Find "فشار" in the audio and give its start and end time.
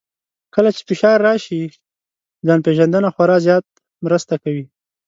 0.89-1.17